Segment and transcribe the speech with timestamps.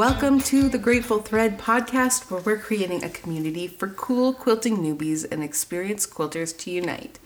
[0.00, 5.30] welcome to the Grateful Thread podcast, where we're creating a community for cool quilting newbies
[5.30, 7.18] and experienced quilters to unite.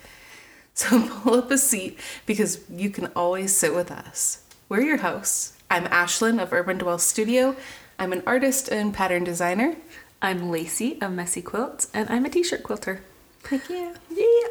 [0.74, 4.42] So pull up a seat because you can always sit with us.
[4.68, 5.52] We're your hosts.
[5.70, 7.54] I'm Ashlyn of Urban Dwell Studio.
[7.96, 9.76] I'm an artist and pattern designer.
[10.20, 13.02] I'm Lacey of Messy Quilts, and I'm a t-shirt quilter.
[13.48, 13.94] Heck yeah.
[14.10, 14.48] Yeah.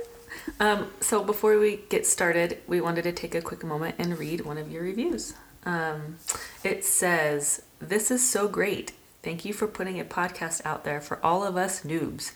[0.61, 4.45] Um, so before we get started, we wanted to take a quick moment and read
[4.45, 5.33] one of your reviews.
[5.65, 6.17] Um,
[6.63, 8.93] it says, This is so great.
[9.23, 12.31] Thank you for putting a podcast out there for all of us noobs.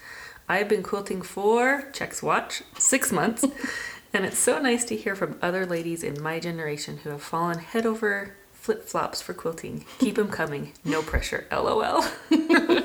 [0.49, 3.45] I have been quilting for, checks watch, six months,
[4.13, 7.59] and it's so nice to hear from other ladies in my generation who have fallen
[7.59, 9.85] head over flip flops for quilting.
[9.99, 10.73] Keep them coming.
[10.83, 11.47] No pressure.
[11.49, 11.71] LOL.
[12.29, 12.83] no pressure.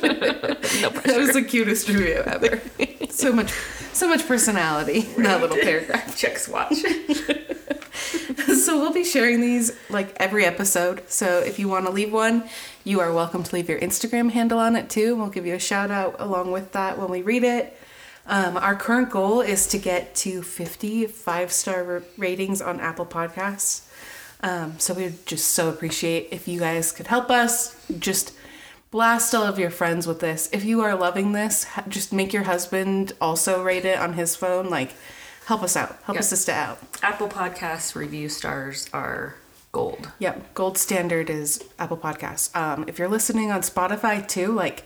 [1.02, 2.60] That was the cutest review ever.
[3.10, 3.50] so much,
[3.92, 6.16] so much personality in that little paragraph.
[6.16, 6.76] Checks watch.
[8.62, 11.02] So we'll be sharing these like every episode.
[11.08, 12.48] So if you want to leave one,
[12.84, 15.16] you are welcome to leave your Instagram handle on it too.
[15.16, 17.76] We'll give you a shout out along with that when we read it.
[18.26, 23.88] Um, our current goal is to get to 50 five star ratings on Apple Podcasts.
[24.42, 27.76] Um, so we would just so appreciate if you guys could help us.
[27.98, 28.32] Just
[28.90, 30.48] blast all of your friends with this.
[30.52, 34.68] If you are loving this, just make your husband also rate it on his phone.
[34.68, 34.94] Like,
[35.46, 35.98] help us out.
[36.04, 36.20] Help Yeah.
[36.20, 36.78] us sister out.
[37.02, 39.34] Apple Podcasts review stars are
[39.72, 40.10] gold.
[40.18, 42.54] Yep, gold standard is Apple Podcasts.
[42.56, 44.84] Um, if you're listening on Spotify too, like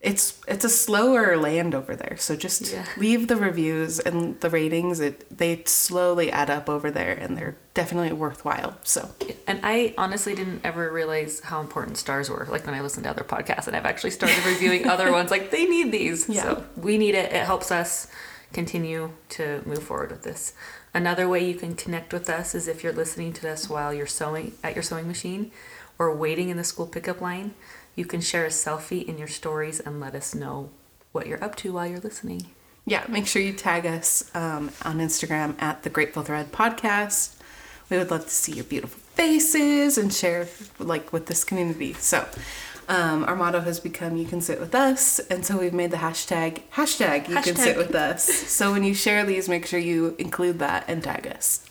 [0.00, 2.16] it's it's a slower land over there.
[2.18, 2.84] So just Yeah.
[2.98, 5.00] leave the reviews and the ratings.
[5.00, 8.76] It they slowly add up over there, and they're definitely worthwhile.
[8.84, 9.08] So
[9.46, 12.46] And I honestly didn't ever realize how important stars were.
[12.50, 15.30] Like when I listened to other podcasts, and I've actually started reviewing other ones.
[15.30, 16.42] Like they need these, Yeah.
[16.42, 17.32] so we need it.
[17.32, 18.06] It helps us
[18.54, 20.54] continue to move forward with this.
[20.94, 24.06] Another way you can connect with us is if you're listening to us while you're
[24.06, 25.50] sewing at your sewing machine,
[25.98, 27.54] or waiting in the school pickup line.
[27.94, 30.70] You can share a selfie in your stories and let us know
[31.12, 32.46] what you're up to while you're listening.
[32.86, 37.36] yeah, make sure you tag us um, on Instagram at the Grateful Thread Podcast.
[37.88, 40.48] We would love to see your beautiful faces and share
[40.78, 41.92] like with this community.
[41.94, 42.26] So.
[42.88, 45.96] Um, our motto has become "You can sit with us," and so we've made the
[45.98, 48.26] hashtag hashtag You can sit with us.
[48.54, 51.64] So when you share these, make sure you include that and tag us.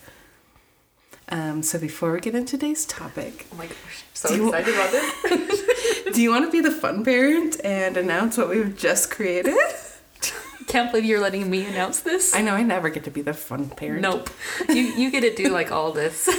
[1.30, 4.74] Um, so before we get into today's topic, Oh my gosh, so Do you- excited
[4.74, 5.64] about this!
[6.14, 9.56] do you want to be the fun parent and announce what we've just created?
[10.68, 12.34] Can't believe you're letting me announce this.
[12.36, 14.02] I know I never get to be the fun parent.
[14.02, 14.30] Nope.
[14.70, 16.30] You you get to do like all this,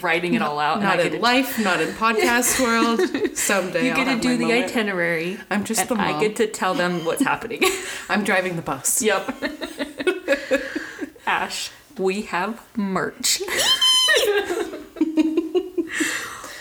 [0.00, 0.80] writing it all out.
[0.80, 3.36] Not in to, life, not in podcast world.
[3.36, 4.64] Someday You I'll get to do the moment.
[4.64, 5.38] itinerary.
[5.50, 7.62] I'm just the I get to tell them what's happening.
[8.08, 9.02] I'm driving the bus.
[9.02, 9.28] yep.
[11.26, 13.42] Ash, we have merch.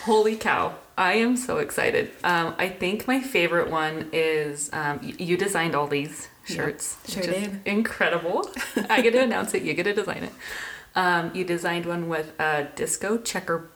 [0.04, 0.76] Holy cow.
[0.98, 2.12] I am so excited.
[2.24, 6.98] Um, I think my favorite one is um, y- you designed all these shirts.
[7.08, 7.60] sure which is did.
[7.66, 8.48] Incredible.
[8.90, 10.34] I get to announce it, you get to design it.
[10.96, 13.70] Um, you designed one with a disco checker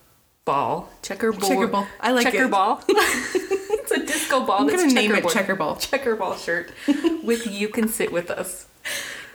[0.44, 0.90] ball.
[1.02, 1.50] Checker ball.
[1.50, 1.88] Checker ball.
[2.00, 2.52] I like checker it.
[2.52, 2.84] ball.
[2.88, 4.62] it's a disco ball.
[4.62, 5.76] I'm that's gonna name it checker ball.
[5.76, 6.72] Checker ball shirt
[7.24, 8.68] with you can sit with us.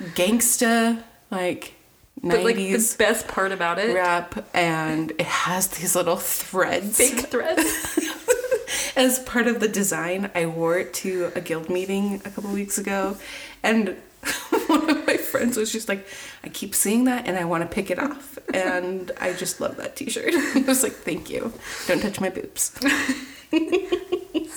[0.00, 1.74] gangsta like
[2.22, 7.26] But like the best part about it, rap, and it has these little threads fake
[7.26, 8.00] threads.
[8.96, 10.30] as part of the design.
[10.34, 13.16] I wore it to a guild meeting a couple weeks ago,
[13.62, 13.96] and
[14.66, 16.06] one of my friends was just like,
[16.42, 19.76] "I keep seeing that, and I want to pick it off." And I just love
[19.76, 20.34] that T-shirt.
[20.34, 21.52] I was like, "Thank you.
[21.86, 22.72] Don't touch my boobs."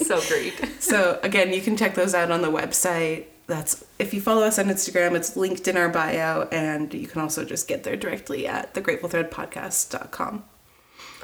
[0.06, 0.54] so great.
[0.80, 3.26] So again, you can check those out on the website.
[3.48, 7.22] That's if you follow us on Instagram, it's linked in our bio, and you can
[7.22, 10.44] also just get there directly at thegratefulthreadpodcast.com.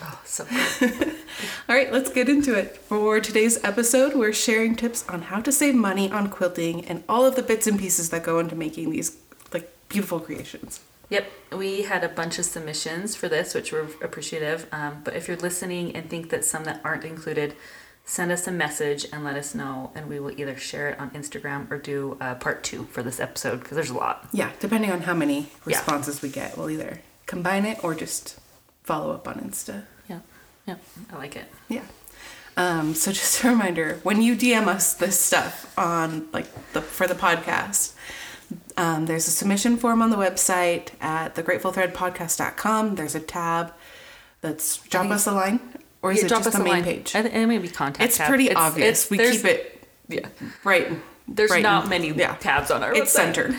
[0.01, 1.15] Oh, so good.
[1.69, 2.77] All right, let's get into it.
[2.77, 7.25] For today's episode, we're sharing tips on how to save money on quilting and all
[7.25, 9.17] of the bits and pieces that go into making these
[9.53, 10.79] like beautiful creations.
[11.09, 14.65] Yep, we had a bunch of submissions for this, which we're appreciative.
[14.71, 17.55] Um, but if you're listening and think that some that aren't included,
[18.05, 21.09] send us a message and let us know, and we will either share it on
[21.11, 24.27] Instagram or do uh, part two for this episode because there's a lot.
[24.33, 25.77] Yeah, depending on how many Yeah.
[25.77, 28.39] responses we get, we'll either combine it or just
[28.83, 29.83] follow up on Insta.
[30.09, 30.19] Yeah,
[30.67, 30.75] yeah,
[31.11, 31.45] I like it.
[31.69, 31.83] Yeah.
[32.57, 37.07] Um, so just a reminder, when you DM us this stuff on like the for
[37.07, 37.93] the podcast,
[38.77, 42.95] um, there's a submission form on the website at thegratefulthreadpodcast.com.
[42.95, 43.73] There's a tab
[44.43, 45.61] Let's drop us a line,
[46.03, 46.83] or is Yeah, it just us the main line.
[46.83, 47.15] page?
[47.15, 48.03] I it may be contact.
[48.07, 48.27] It's tab.
[48.27, 49.05] pretty obvious.
[49.05, 50.27] it's- we keep it Yeah.
[50.63, 50.87] right.
[51.27, 52.35] There's right not in- many yeah.
[52.35, 53.33] tabs on our It's website.
[53.33, 53.55] centered.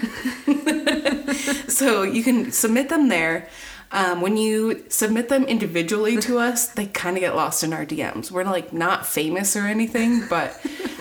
[1.69, 3.49] so you can submit them there.
[3.93, 7.87] Um, when you submit them individually to us, they kind of get lost in our
[7.87, 8.31] DMs.
[8.31, 10.51] We're like not famous or anything, but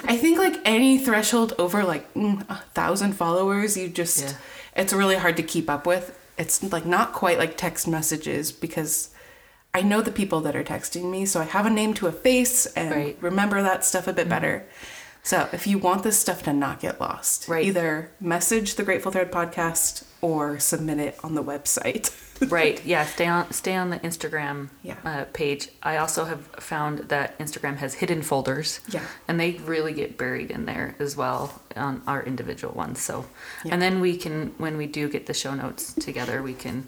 [0.05, 4.33] I think like any threshold over like mm, a thousand followers, you just Yeah.
[4.75, 6.17] it's really hard to keep up with.
[6.37, 9.09] It's like not quite like text messages because
[9.73, 12.11] I know the people that are texting me, so I have a name to a
[12.11, 13.17] face and Right.
[13.21, 14.65] remember that stuff a bit better.
[15.23, 17.65] So if you want this stuff to not get lost, Right.
[17.65, 22.11] either message the Grateful Thread podcast or submit it on the website.
[22.51, 22.83] right.
[22.85, 23.05] Yeah.
[23.05, 23.51] Stay on.
[23.51, 24.95] Stay on the Instagram Yeah.
[25.05, 25.69] uh, page.
[25.81, 28.79] I also have found that Instagram has hidden folders.
[28.89, 29.01] Yeah.
[29.27, 33.01] And they really get buried in there as well on our individual ones.
[33.01, 33.25] So,
[33.63, 33.73] Yeah.
[33.73, 36.87] and then we can, when we do get the show notes together, we can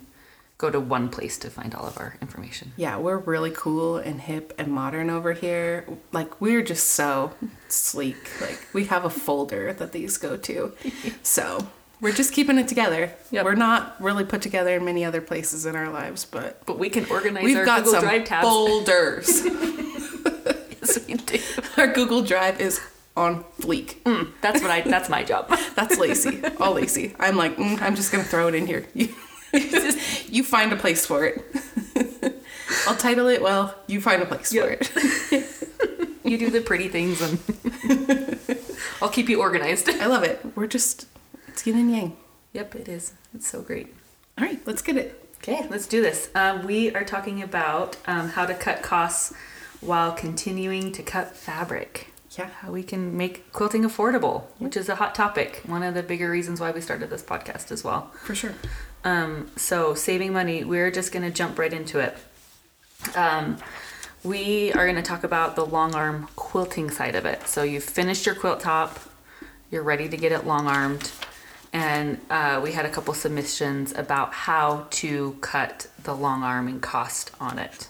[0.57, 2.71] go to one place to find all of our information.
[2.77, 5.85] yeah, we're really cool and hip and modern over here.
[6.13, 7.33] Like we're just so
[7.67, 8.15] sleek.
[8.41, 10.73] Like we have a folder that these go to.
[11.23, 11.67] So
[12.01, 13.11] we're just keeping it together.
[13.31, 13.45] Yep.
[13.45, 16.89] We're not really put together in many other places in our lives, but But we
[16.89, 18.47] can organize we've our got Google some Drive tabs.
[18.47, 19.45] folders.
[20.81, 21.39] Yes, we do.
[21.77, 22.79] our Google Drive is
[23.17, 24.01] on fleek.
[24.03, 24.81] Mm, that's what I.
[24.81, 25.49] That's my job.
[25.75, 26.41] That's Lacey.
[26.59, 27.15] All Lacey.
[27.19, 28.85] I'm like, mm, I'm just gonna throw it in here.
[29.55, 29.93] You,
[30.37, 31.43] you find a place for it.
[32.87, 33.41] I'll title it.
[33.41, 34.65] Well, you find a place Yep.
[34.85, 35.45] for it.
[36.25, 37.37] You do the pretty things, and
[38.99, 39.87] I'll keep you organized.
[39.89, 40.43] I love it.
[40.55, 41.05] We're just
[41.47, 42.17] it's yin and yang.
[42.53, 43.13] Yep, it is.
[43.35, 43.93] It's so great.
[44.39, 45.23] All right, let's get it.
[45.37, 46.31] Okay, let's do this.
[46.33, 49.33] Um, we are talking about um, how to cut costs
[49.81, 52.11] while continuing to cut fabric.
[52.31, 52.47] Yeah.
[52.61, 55.61] How we can make quilting affordable, which is a hot topic.
[55.67, 58.09] One of the bigger reasons why we started this podcast as well.
[58.23, 58.55] For sure.
[59.05, 62.17] Um, so saving money, we're just going to jump right into it.
[63.15, 63.57] Um,
[64.23, 67.47] we are going to talk about the long arm quilting side of it.
[67.47, 68.99] So you've finished your quilt top,
[69.69, 71.11] you're ready to get it long armed,
[71.71, 76.81] and uh, we had a couple submissions about how to cut the long arm and
[76.81, 77.89] cost on it.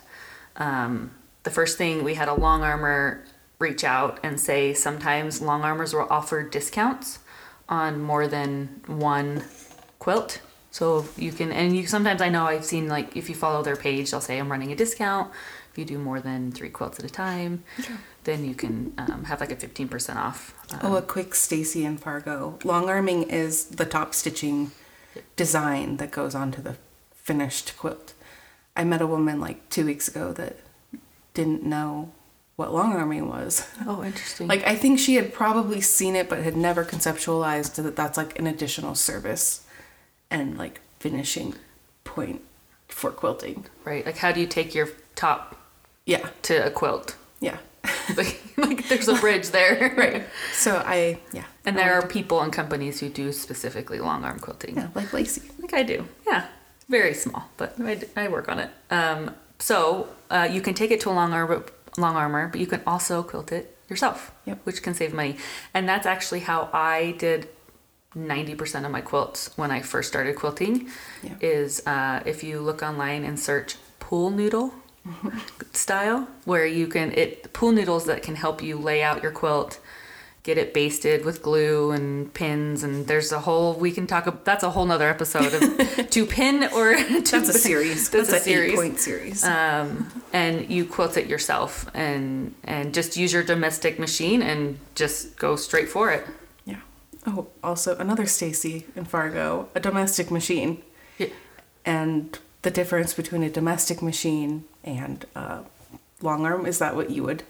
[0.57, 1.12] Um,
[1.44, 3.23] the first thing we had a long armor
[3.57, 7.19] reach out and say sometimes long armors will offer discounts
[7.69, 9.45] on more than one
[10.00, 10.41] quilt.
[10.75, 13.77] So you can, and you sometimes I know I've seen like if you follow their
[13.77, 15.31] page, they'll say I'm running a discount.
[15.72, 17.63] If you do more than three quilts at a time,
[18.25, 20.54] then you can um, have like a 15% off.
[20.74, 22.60] Um, Oh, a quick Stacy and Fargo.
[22.66, 24.72] Long arming is the top stitching
[25.38, 26.75] design that goes onto the
[27.13, 28.13] finished quilt.
[28.75, 30.57] I met a woman like two weeks ago that
[31.33, 32.12] didn't know
[32.57, 33.66] what long arming was.
[33.88, 34.50] oh, interesting.
[34.50, 38.38] Like I think she had probably seen it but had never conceptualized that that's like
[38.38, 39.64] an additional service
[40.35, 41.55] and like finishing
[42.03, 42.41] point
[42.87, 43.65] for quilting.
[43.83, 44.05] right.
[44.05, 45.55] Like how do you take your top
[46.05, 46.29] Yeah.
[46.43, 47.15] to a quilt?
[47.39, 47.57] Yeah.
[48.17, 49.93] like, like there's a bridge there.
[49.97, 50.23] Right.
[50.53, 51.45] So I yeah.
[51.65, 54.75] And there are people and companies who do specifically long arm quilting.
[54.75, 55.41] yeah, like Lacey.
[55.59, 56.07] Like I do.
[56.27, 56.45] Yeah.
[56.89, 57.75] Very small, but
[58.15, 58.69] I work on it.
[58.91, 61.63] Um, so uh, you can take it to a long arm,
[61.97, 64.59] long armor, but you can also quilt it yourself, Yep.
[64.65, 65.35] which can save money.
[65.74, 67.48] And that's actually how I did
[68.17, 70.88] 90% of my quilts when I first started quilting.
[71.24, 71.34] Yeah.
[71.41, 74.74] Is uh, if you look online and search pool noodle
[75.74, 79.79] style, where you can it pool noodles that can help you lay out your quilt
[80.43, 84.43] get it basted with glue and pins and there's a whole we can talk ab-
[84.43, 88.12] that's a whole nother episode of to pin or to That's a series.
[88.12, 89.43] that's, That's, a a series eight point series.
[89.43, 95.36] um, and you quilt it yourself and and just use your domestic machine and just
[95.36, 96.27] go straight for it.
[97.27, 100.84] Oh, also another Stacy in Fargo, a domestic machine,
[101.17, 101.27] yeah.
[101.84, 105.62] and the difference between a domestic machine and uh,
[106.22, 107.44] long arm is that what you would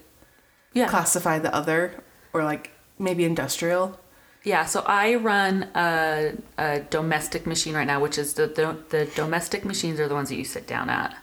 [0.72, 2.02] yeah classify the other,
[2.32, 4.00] or like maybe industrial?
[4.44, 9.10] Yeah, so I run a, a domestic machine right now, which is the, the the
[9.14, 11.16] domestic machines are the ones that you sit down at.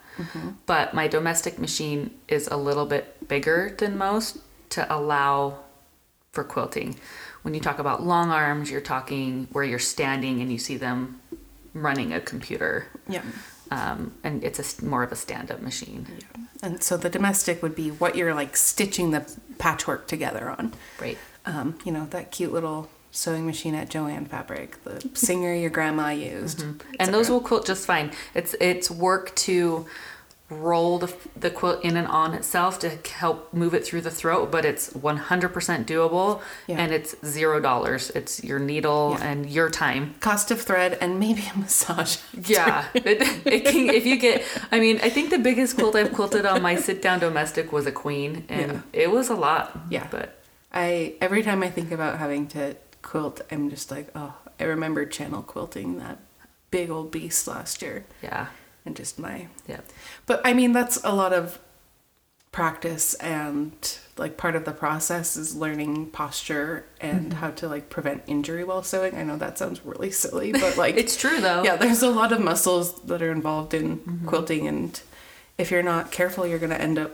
[0.65, 4.37] But my domestic machine is a little bit bigger than most
[4.69, 5.59] to allow
[6.31, 6.95] for quilting.
[7.43, 11.19] When you talk about long arms, you're talking where you're standing and you see them
[11.73, 13.21] running a computer, Yeah.
[13.71, 16.43] um, and it's a more of a stand-up machine, Yeah.
[16.61, 20.73] And so the domestic would be what you're like stitching the patchwork together on.
[21.01, 21.17] right?
[21.45, 26.09] Um, you know, that cute little sewing machine at Joann Fabric, the Singer your grandma
[26.11, 26.63] used.
[26.99, 28.11] and those will quilt just fine.
[28.33, 29.85] It's it's work to
[30.61, 34.51] roll the, the quilt in and on itself to help move it through the throat,
[34.51, 36.77] but it's 100% doable Yeah.
[36.79, 38.09] and it's zero dollars.
[38.11, 39.25] It's your needle Yeah.
[39.27, 40.15] and your time.
[40.19, 42.17] Cost of thread and maybe a massage.
[42.47, 46.13] Yeah, it, it can, if you get, I mean, I think the biggest quilt I've
[46.13, 48.81] quilted on my sit down domestic was a queen, and Yeah.
[48.93, 49.77] it was a lot.
[49.89, 50.07] Yeah.
[50.11, 50.39] but
[50.73, 55.05] I every time I think about having to quilt, I'm just like, oh, I remember
[55.05, 56.19] channel quilting that
[56.71, 58.47] big old beast last year, yeah,
[58.85, 59.47] and just my.
[59.67, 59.81] yeah,
[60.25, 61.59] But I mean, that's a lot of
[62.51, 67.39] practice and like part of the process is learning posture and Mm-hmm.
[67.39, 69.15] how to like prevent injury while sewing.
[69.15, 71.63] I know that sounds really silly, but like it's true though.
[71.63, 74.27] yeah, there's a lot of muscles that are involved in Mm-hmm.
[74.27, 75.01] quilting, and
[75.57, 77.11] if you're not careful, you're gonna end up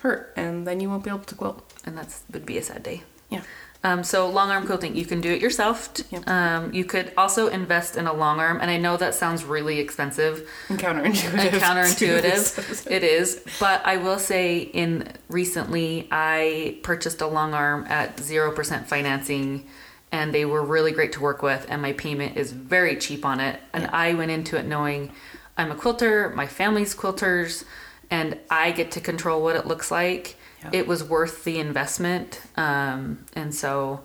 [0.00, 1.72] hurt, and then you won't be able to quilt.
[1.86, 3.02] and that would be a sad day.
[3.30, 3.42] Yeah.
[3.86, 5.88] Um, so long arm quilting, you can do it yourself.
[6.10, 6.28] Yep.
[6.28, 9.78] Um, you could also invest in a long arm, and I know that sounds really
[9.78, 11.38] expensive And counterintuitive.
[11.38, 12.86] and counterintuitive.
[12.90, 18.50] it is, but I will say, in recently, I purchased a long arm at zero
[18.50, 19.66] percent financing,
[20.10, 23.38] and they were really great to work with, and my payment is very cheap on
[23.38, 23.60] it.
[23.72, 23.90] And Yeah.
[23.92, 25.12] I went into it knowing
[25.56, 27.64] I'm a quilter, my family's quilters,
[28.10, 30.36] and I get to control what it looks like.
[30.62, 30.70] Yeah.
[30.72, 34.00] It was worth the investment, um, and so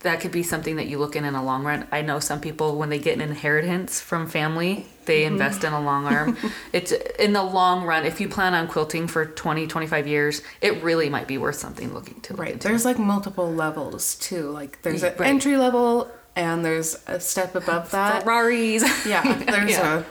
[0.00, 1.86] that could be something that you look in in a long run.
[1.92, 5.34] I know some people when they get an inheritance from family, they Mm-hmm.
[5.34, 6.36] invest in a long arm.
[6.72, 10.82] it's in the long run, if you plan on quilting for 20, 25 years, it
[10.82, 12.52] really might be worth something looking to look Right.
[12.54, 12.66] into.
[12.68, 14.50] There's like multiple levels too.
[14.50, 15.28] Like there's an Right.
[15.28, 18.24] entry level, and there's a step above that.
[18.24, 18.82] Ferraris.
[19.06, 19.22] Yeah.
[19.46, 19.98] There's Yeah.
[19.98, 20.04] a.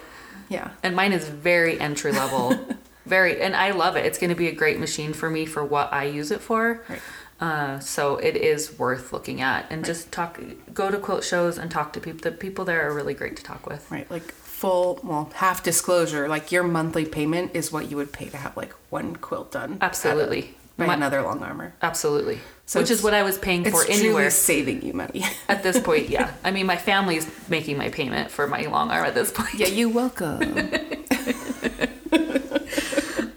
[0.50, 0.70] Yeah.
[0.84, 2.58] and mine is very entry level.
[3.06, 4.06] very and I love it.
[4.06, 6.82] It's going to be a great machine for me for what I use it for.
[6.88, 7.00] Right.
[7.40, 10.40] Uh, so it is worth looking at and just talk
[10.76, 13.44] go to quilt shows and talk to people the people there are really great to
[13.44, 14.10] talk with Right.
[14.12, 16.28] Like full, well, half disclosure.
[16.28, 19.80] Like your monthly payment is what you would pay to have like one quilt done.
[19.82, 20.56] a- Absolutely.
[20.78, 21.74] by My- another long armor.
[21.82, 25.26] absolutely So which is what i was paying It's for truly anywhere saving you money.
[25.50, 29.06] at this point yeah i mean my family's making my payment for my long arm
[29.06, 30.40] at this point yeah, you welcome.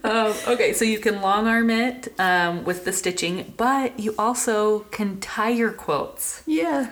[0.04, 4.80] um, okay so you can long arm it um, with the stitching but you also
[4.90, 6.90] can tie your quilts yeah.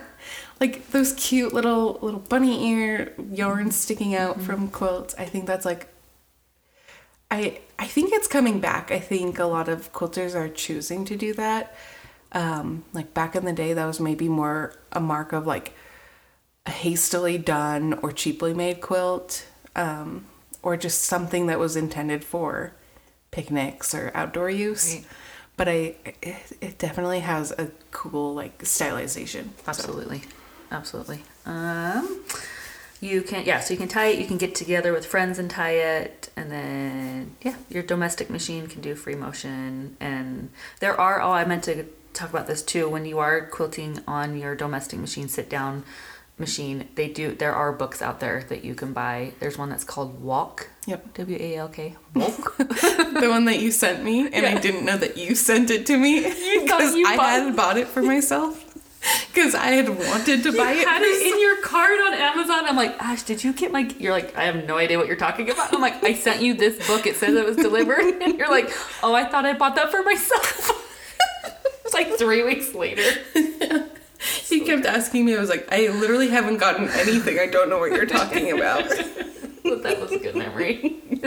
[0.59, 5.15] Like those cute little little bunny ear yarns sticking out from quilts.
[5.17, 5.87] I think that's like
[7.29, 8.91] I I think it's coming back.
[8.91, 11.75] I think a lot of quilters are choosing to do that.
[12.31, 15.73] Um, like back in the day, that was maybe more a mark of like
[16.65, 20.25] a hastily done or cheaply made quilt, um,
[20.61, 22.73] or just something that was intended for
[23.33, 24.95] picnics or outdoor use.
[24.95, 25.05] Right.
[25.57, 29.43] But I, it, it definitely has a cool like stylization.
[29.43, 30.21] So, Absolutely,
[30.71, 31.23] absolutely.
[31.45, 32.23] Um,
[33.01, 34.19] you can yeah, so you can tie it.
[34.19, 38.67] You can get together with friends and tie it, and then yeah, your domestic machine
[38.67, 39.97] can do free motion.
[39.99, 40.49] And
[40.79, 42.87] there are oh, I meant to talk about this too.
[42.87, 45.83] When you are quilting on your domestic machine, sit down
[46.37, 47.33] machine, they do.
[47.35, 49.33] There are books out there that you can buy.
[49.39, 50.69] There's one that's called Walk.
[50.87, 51.13] Yep.
[51.15, 51.95] W A L K.
[52.15, 52.57] Walk.
[52.57, 55.97] the one that you sent me, and I didn't know that you sent it to
[55.97, 58.69] me thought because you I bought- had bought it for myself
[59.33, 60.87] because I had wanted to buy it.
[60.87, 62.65] had it in your cart on Amazon.
[62.65, 63.81] I'm like, Ash, did you get my?
[63.99, 65.73] You're like, I have no idea what you're talking about.
[65.73, 67.05] I'm like, I sent you this book.
[67.05, 68.69] It says it was delivered, and you're like,
[69.03, 70.71] oh, I thought I bought that for myself.
[71.85, 73.03] it's like three weeks later.
[74.23, 75.35] He kept asking me.
[75.35, 77.39] I was like, I literally haven't gotten anything.
[77.39, 78.85] I don't know what you're talking about.
[79.63, 81.01] But that was a good memory.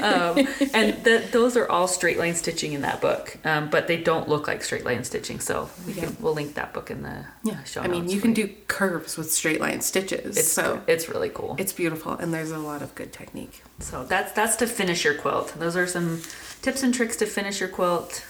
[0.00, 3.96] um, and the, those are all straight line stitching in that book, um, but they
[3.96, 5.40] don't look like straight line stitching.
[5.40, 6.04] So we Yeah.
[6.04, 9.16] can, we'll link that book in the Yeah, show I mean, you can do curves
[9.16, 10.36] with straight line stitches.
[10.36, 11.56] It's so it's really cool.
[11.58, 13.62] it's beautiful, and there's a lot of good technique.
[13.80, 15.54] So that's that's to finish your quilt.
[15.58, 16.22] Those are some
[16.62, 18.24] tips and tricks to finish your quilt.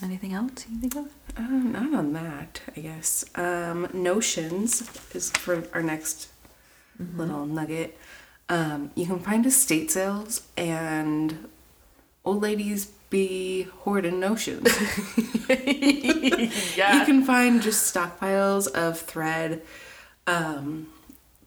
[0.00, 1.08] Anything else you think of?
[1.36, 3.24] Uh, not on that, I guess.
[3.34, 6.28] Um, Notions is for our next
[7.16, 7.98] little nugget.
[8.48, 11.48] Um, you can find estate sales and
[12.24, 14.68] old ladies be hoarding notions.
[15.48, 19.62] You can find just stockpiles of thread.
[20.26, 20.88] Um,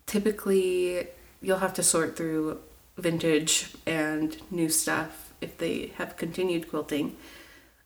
[0.07, 1.07] typically,
[1.41, 2.59] you'll have to sort through
[2.97, 7.15] vintage and new stuff if they have continued quilting.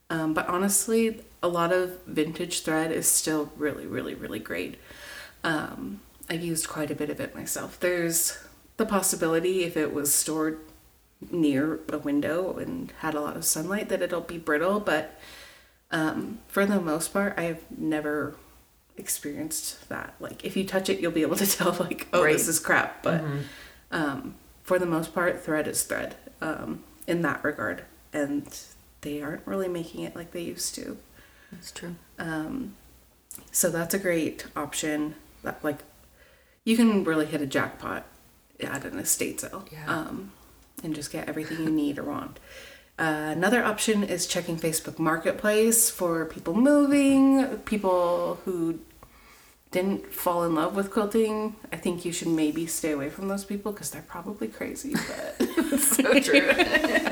[0.10, 4.78] Um, but honestly, a lot of vintage thread is still really, really, really great.
[5.44, 7.80] Um, I've used quite a bit of it myself.
[7.80, 8.38] There's
[8.78, 10.60] the possibility if it was stored
[11.32, 15.20] near a window and had a lot of sunlight that it'll be brittle, but
[15.92, 18.36] um, for the most part, I've never
[18.98, 20.14] experienced that.
[20.20, 22.34] Like, if you touch it, you'll be able to tell, like, oh, Right.
[22.34, 23.02] this is crap.
[23.04, 23.24] But
[23.92, 26.16] um, for the most part, thread is thread.
[26.42, 27.84] um, in that regard,
[28.14, 28.48] and
[29.06, 30.98] they aren't really making it like they used to.
[31.52, 31.96] That's true.
[32.20, 32.76] Um,
[33.52, 35.16] so that's a great option.
[35.44, 35.80] That like
[36.66, 38.06] you can really hit a jackpot
[38.62, 39.86] at an estate sale, Yeah.
[39.88, 40.32] um,
[40.84, 42.40] and just get everything you need or want.
[42.98, 48.80] Uh, another option is checking Facebook Marketplace for people moving, people who
[49.72, 51.58] didn't fall in love with quilting.
[51.74, 54.94] I think you should maybe stay away from those people because they're probably crazy.
[54.94, 56.40] But So true.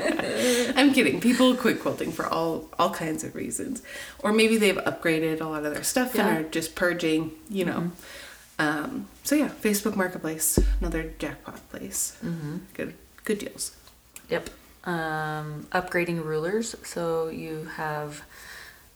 [0.76, 1.20] I'm kidding.
[1.20, 3.82] People quit quilting for all all kinds of reasons,
[4.20, 6.26] or maybe they've upgraded a lot of their stuff Yeah.
[6.28, 7.32] and are just purging.
[7.48, 7.92] You know.
[8.58, 12.16] Um, so yeah, Facebook Marketplace, another jackpot place.
[12.24, 12.58] mm-hmm.
[12.74, 13.76] Good good deals.
[14.30, 14.50] Yep.
[14.84, 16.76] Um, upgrading rulers.
[16.84, 18.22] So you have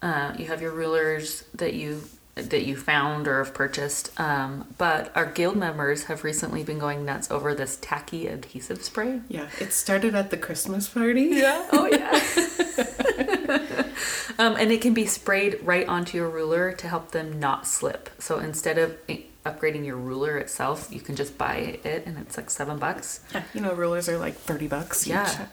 [0.03, 2.03] uh, you have your rulers that you
[2.43, 4.19] that you found or have purchased.
[4.21, 9.21] Um, but our guild members have recently been going nuts over this tacky adhesive spray.
[9.29, 11.23] Yeah, it started at the Christmas party.
[11.23, 11.69] Yeah.
[11.73, 12.19] Oh yeah.
[14.39, 18.11] um, and it can be sprayed right onto your ruler to help them not slip.
[18.19, 18.97] So instead of
[19.45, 23.21] upgrading your ruler itself, you can just buy it, and it's like seven bucks.
[23.33, 25.07] Yeah, you know, rulers are like thirty bucks.
[25.07, 25.11] each.
[25.11, 25.47] Yeah.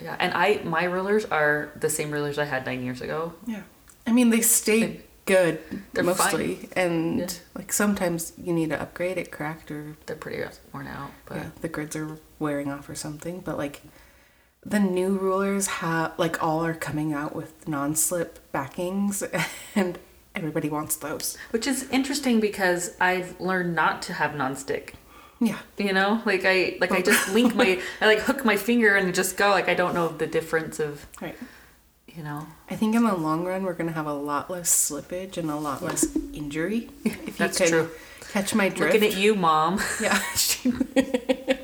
[0.00, 0.16] Yeah.
[0.18, 3.34] And I my rulers are the same rulers I had nine years ago.
[3.46, 3.62] Yeah.
[4.06, 5.60] I mean, they stay good
[5.92, 7.28] they're mostly, and Yeah.
[7.54, 11.50] like sometimes you need to upgrade it, cracked or They're pretty worn out, but yeah,
[11.60, 13.40] the grids are wearing off or something.
[13.40, 13.82] But like
[14.64, 19.22] the new rulers have like all are coming out with non-slip backings,
[19.76, 19.98] and
[20.34, 21.36] everybody wants those.
[21.50, 24.94] which is interesting because I've learned not to have non-stick.
[25.40, 25.58] Yeah.
[25.78, 29.14] You know, like I like I just link my I like hook my finger and
[29.14, 29.50] just go.
[29.50, 31.36] Like I don't know the difference of Right.
[32.20, 32.46] You know.
[32.70, 35.56] I think in the long run we're gonna have a lot less slippage and a
[35.56, 36.90] lot less injury.
[37.04, 37.90] If That's you can true.
[38.30, 38.92] catch my drift.
[38.92, 39.80] Looking at you, mom.
[40.02, 40.20] Yeah.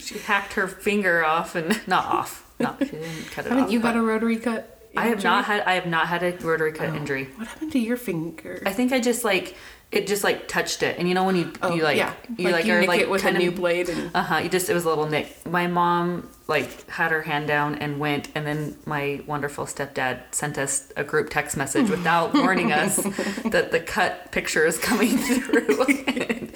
[0.00, 2.50] She hacked her finger off and not off.
[2.58, 3.70] No, she didn't cut it Haven't off.
[3.70, 4.79] you but had a rotary cut?
[4.96, 6.94] I have not had I have not had a rotary cut Oh.
[6.96, 7.28] injury.
[7.36, 8.62] What happened to your finger?
[8.66, 9.56] I think I just like
[9.92, 12.12] it just like touched it, and you know when you oh, you like yeah.
[12.38, 14.36] you like, you are like it with a new blade and uh huh.
[14.38, 15.44] You just it was a little nick.
[15.46, 20.58] My mom like had her hand down and went, and then my wonderful stepdad sent
[20.58, 22.96] us a group text message without warning us
[23.44, 26.50] that the cut picture is coming through.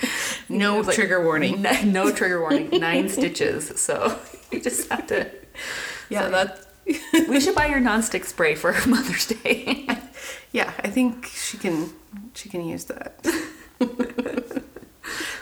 [0.49, 1.61] no like, trigger warning.
[1.63, 2.71] No, no trigger warning.
[2.81, 3.81] Nine stitches.
[3.81, 4.17] So
[4.53, 5.29] you just have to.
[6.09, 6.64] Yeah, So- that.
[6.87, 9.87] We should buy your nonstick spray for her Mother's Day.
[10.53, 11.91] Yeah, I think she can.
[12.35, 13.25] She can use that.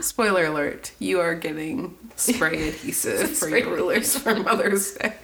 [0.01, 5.15] Spoiler alert: You are getting spray adhesive for Spray your rulers for Mother's Day.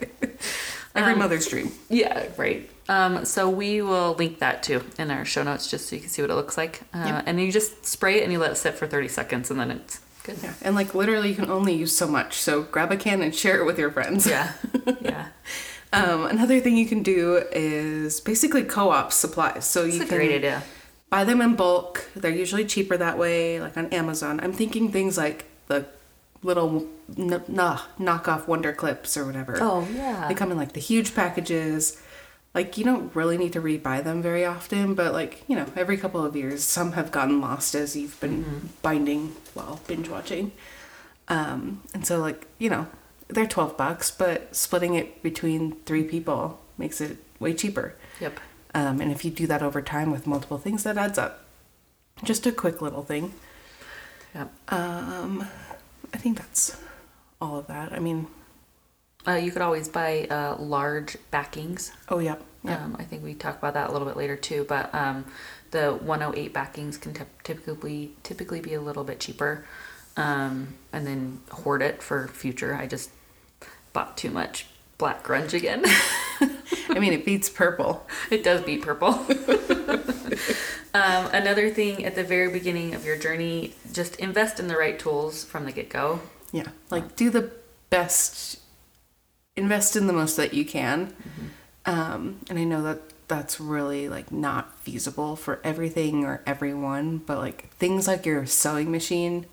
[0.95, 1.73] Every Um, mother's dream.
[1.89, 2.69] yeah, right.
[2.89, 6.11] Um, so we will link that too in our show notes just so you can
[6.11, 6.81] see what it looks like.
[6.95, 7.25] Uh, Yep.
[7.27, 9.71] And you just spray it and you let it sit for 30 seconds and then
[9.71, 10.39] it's good.
[10.43, 12.37] Yeah, and like literally, you can only use so much.
[12.39, 14.27] So grab a can and share it with your friends.
[14.27, 14.53] Yeah.
[15.01, 15.29] Yeah.
[15.93, 19.65] Um, another thing you can do is basically co-op supplies.
[19.65, 20.63] So you It's a can great idea.
[21.11, 22.07] buy them in bulk.
[22.15, 24.41] They're usually cheaper that way, like on Amazon.
[24.41, 25.87] I'm thinking things like the
[26.43, 29.57] little n- nah, knockoff Wonder Clips or whatever.
[29.61, 30.29] Oh, yeah.
[30.29, 32.01] They come in like the huge packages.
[32.55, 35.97] Like you don't really need to rebuy them very often, but like you know, every
[35.97, 38.67] couple of years, some have gotten lost as you've been Mm-hmm.
[38.83, 40.53] binding while binge watching.
[41.29, 42.87] Um, and so like you know,
[43.29, 47.95] they're twelve bucks, but splitting it between three people makes it way cheaper.
[48.21, 48.41] Yep.
[48.75, 51.45] Um, and if you do that over time with multiple things, that adds up.
[52.25, 53.33] Just a quick little thing.
[54.35, 54.53] Yep.
[54.69, 55.47] Um,
[56.13, 56.77] I think that's
[57.41, 57.93] all of that.
[57.93, 58.27] I mean,
[59.27, 61.93] Uh, you could always buy uh, large backings.
[62.09, 62.83] oh yeah, yeah.
[62.85, 64.65] Um, I think we talk about that a little bit later too.
[64.69, 65.25] But um,
[65.71, 69.65] the 108 backings can typ- typically typically be a little bit cheaper,
[70.17, 72.75] um, and then hoard it for future.
[72.75, 73.11] I just
[73.99, 74.65] bought too much
[74.97, 75.83] black grunge again.
[76.89, 78.07] I mean, it beats purple.
[78.31, 79.09] it does beat purple.
[80.95, 84.97] um, another thing at the very beginning of your journey, just invest in the right
[85.01, 86.21] tools from the get go.
[86.53, 87.51] Yeah, like do the
[87.91, 88.61] best,
[89.57, 91.13] invest in the most that you can.
[91.85, 97.39] Um, and I know that that's really like not feasible for everything or everyone, but
[97.39, 99.47] like things like your sewing machine,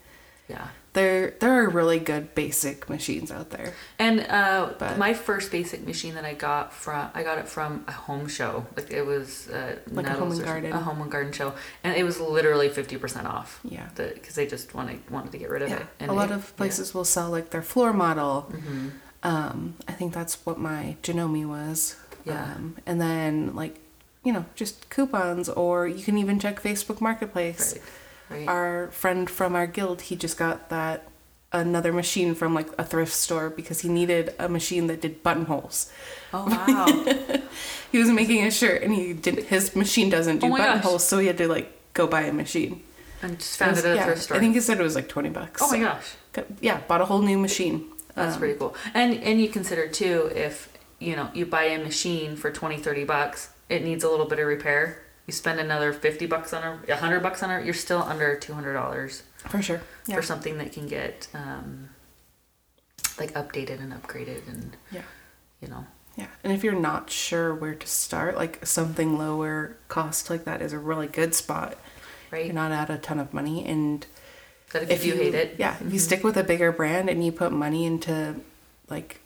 [0.47, 0.67] Yeah.
[0.95, 3.73] There there are really good basic machines out there.
[3.99, 7.86] And uh, But- my first basic machine that I got from I got it from
[7.88, 8.65] a home show.
[8.75, 10.71] Like it was uh, Like a home and garden.
[10.73, 11.53] a home and garden show,
[11.84, 13.60] and it was literally fifty percent off.
[13.63, 13.88] Yeah.
[13.95, 15.88] because they just wanted wanted to get rid of Yeah, it.
[15.99, 18.49] And a lot of places will sell like their floor model.
[18.49, 18.58] Yeah.
[18.60, 18.91] Mhm.
[19.23, 21.95] Um, I think that's what my Janome was.
[22.25, 22.43] Yeah.
[22.55, 23.75] Um, and then like,
[24.23, 27.73] you know, just coupons, or you can even check Facebook Marketplace.
[27.73, 27.84] Right.
[28.29, 28.47] Right.
[28.47, 31.07] Our friend from our guild, he just got that
[31.51, 35.91] another machine from like a thrift store because he needed a machine that did buttonholes.
[36.33, 36.85] Oh wow.
[37.91, 40.67] He was making a shirt and he did his machine doesn't do Oh my gosh.
[40.67, 42.81] buttonholes, so he had to like go buy a machine.
[43.21, 44.38] and just found it at a yeah, thrift store.
[44.38, 45.61] I think he said it was like twenty bucks.
[45.61, 46.15] oh my gosh.
[46.59, 47.89] Yeah, bought a whole new machine.
[48.15, 48.75] That's Um, pretty cool.
[48.93, 50.67] And and you consider too if
[50.99, 54.39] you know you buy a machine for 20 30 bucks, it needs a little bit
[54.39, 55.03] of repair.
[55.27, 59.21] You spend another 50 bucks on a 100 bucks on it, you're still under $200
[59.47, 59.81] for sure.
[60.07, 60.15] Yeah.
[60.15, 61.89] for something that can get um
[63.19, 65.01] like updated and upgraded and yeah.
[65.61, 65.85] you know.
[66.17, 70.61] Yeah, and if you're not sure where to start, like something lower cost like that
[70.61, 71.77] is a really good spot.
[72.31, 72.45] Right?
[72.45, 74.05] You're not out a ton of money, and
[74.71, 75.51] That if, you, hate it.
[75.53, 75.61] Mm-hmm.
[75.61, 78.35] yeah, if you stick with a bigger brand and you put money into
[78.89, 79.19] like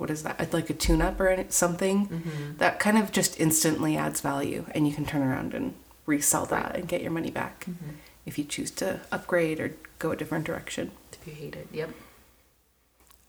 [0.00, 2.56] what is that, like a tune-up or something, Mm-hmm.
[2.58, 5.74] that kind of just instantly adds value, and you can turn around and
[6.06, 7.90] resell that and get your money back Mm-hmm.
[8.26, 10.90] if you choose to upgrade or go a different direction.
[11.12, 11.68] If you hate it.
[11.72, 11.90] Yep.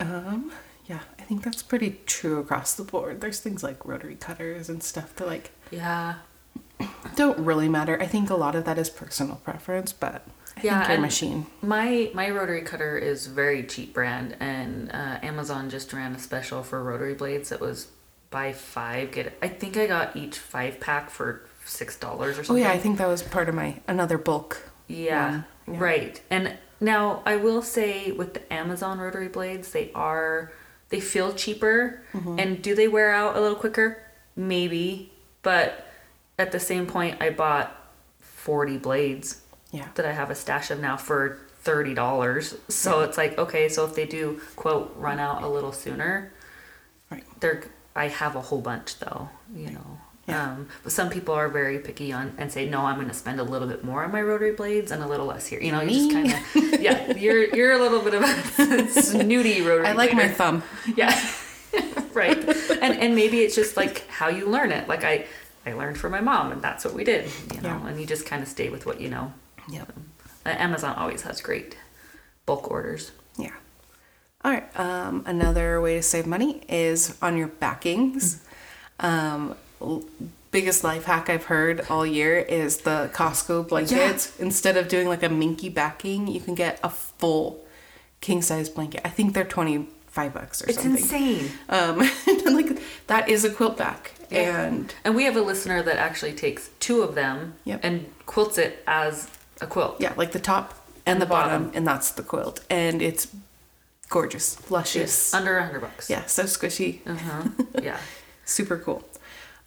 [0.00, 0.52] Um,
[0.86, 3.20] yeah, I think that's pretty true across the board.
[3.20, 6.14] There's things like rotary cutters and stuff that like Yeah.
[7.14, 8.00] don't really matter.
[8.00, 10.26] I think a lot of that is personal preference, but
[10.62, 11.46] Yeah, machine.
[11.62, 16.62] My my rotary cutter is very cheap brand, and uh, Amazon just ran a special
[16.62, 17.88] for rotary blades that was
[18.30, 19.36] buy five get.
[19.42, 22.64] I think I got each five pack for six dollars or something.
[22.64, 24.70] Oh yeah, I think that was part of my another bulk.
[24.88, 25.78] Yeah, yeah.
[25.78, 26.20] right.
[26.30, 30.52] And now I will say with the Amazon rotary blades, they are
[30.90, 32.38] they feel cheaper, Mm-hmm.
[32.38, 34.02] and do they wear out a little quicker?
[34.36, 35.86] Maybe, but
[36.38, 37.74] at the same point, I bought
[38.20, 39.40] forty blades
[39.72, 39.88] Yeah.
[39.94, 42.54] that I have a stash of now for thirty dollars.
[42.68, 46.32] So it's like okay, so if they do quote run out a little sooner,
[47.10, 47.24] Right.
[47.40, 47.64] they're
[47.96, 49.98] I have a whole bunch though, you know.
[50.28, 50.52] Yeah.
[50.52, 53.40] Um, but some people are very picky on and say no, I'm going to spend
[53.40, 55.60] a little bit more on my rotary blades and a little less here.
[55.60, 57.16] You know, you just kind of yeah.
[57.16, 59.86] You're you're a little bit of a snooty rotary.
[59.88, 60.62] I like my thumb.
[60.96, 61.10] Yeah.
[62.12, 62.36] right.
[62.82, 64.86] And and maybe it's just like how you learn it.
[64.88, 65.26] Like I
[65.66, 67.68] I learned from my mom and that's what we did, you know.
[67.82, 67.88] Yeah.
[67.88, 69.32] And you just kind of stay with what you know.
[69.68, 69.92] Yep.
[70.44, 71.76] Uh, Amazon always has great
[72.46, 73.12] bulk orders.
[73.38, 73.52] Yeah.
[74.44, 74.78] All right.
[74.78, 78.42] Um, another way to save money is on your backings.
[79.00, 79.54] Um,
[80.50, 84.38] biggest life hack I've heard all year is the Costco blankets.
[84.40, 87.64] Instead of doing like a minky backing, you can get a full
[88.20, 89.00] king size blanket.
[89.04, 90.94] I think they're twenty five bucks or It's something.
[90.94, 91.50] It's insane.
[91.68, 91.98] Um,
[92.54, 96.68] like that is a quilt back, and And we have a listener that actually takes
[96.80, 97.80] two of them Yep.
[97.82, 99.28] and quilts it as
[99.62, 99.96] a quilt.
[100.00, 100.74] yeah, like the top
[101.06, 103.28] and, the, bottom, and that's the quilt, and it's
[104.08, 105.32] gorgeous, luscious.
[105.34, 106.08] Under a hundred bucks.
[106.08, 107.00] Yeah, so squishy.
[107.06, 107.48] Uh-huh.
[107.82, 107.98] Yeah.
[108.44, 109.04] super cool.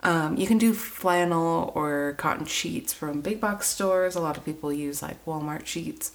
[0.03, 4.15] Um, you can do flannel or cotton sheets from big box stores.
[4.15, 6.11] A lot of people use like Walmart sheets.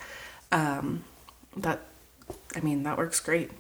[0.53, 1.03] Um,
[1.57, 1.81] that,
[2.55, 3.51] I mean, that works great.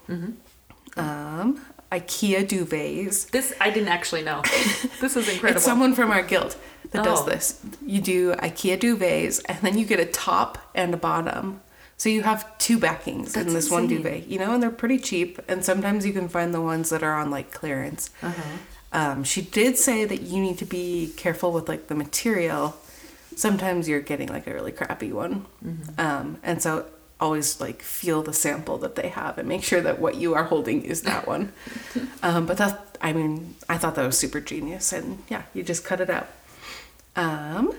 [0.96, 1.60] Um,
[1.92, 3.30] IKEA duvets.
[3.30, 4.42] This I didn't actually know.
[5.00, 5.56] This is incredible.
[5.56, 6.56] It's someone from our guild
[6.92, 7.26] that does Oh.
[7.26, 7.60] this.
[7.84, 11.60] You do IKEA duvets, and then you get a top and a bottom.
[11.96, 14.98] So you have two backings in That's this one duvet, you know, and they're pretty
[14.98, 15.38] cheap.
[15.48, 18.08] And sometimes you can find the ones that are on like clearance.
[18.22, 18.42] Uh-huh.
[18.92, 22.76] Um, she did say that you need to be careful with like the material.
[23.36, 26.00] Sometimes you're getting like a really crappy one, Mm-hmm.
[26.00, 26.86] um, and so
[27.20, 30.44] always like feel the sample that they have and make sure that what you are
[30.44, 31.52] holding is that one.
[32.22, 35.84] um, but that, I mean, I thought that was super genius, and yeah, you just
[35.84, 36.28] cut it out.
[37.16, 37.74] Um,